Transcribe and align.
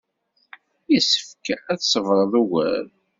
Yessefk 0.91 1.45
ad 1.71 1.79
tṣebreḍ 1.81 2.33
ugar. 2.41 2.85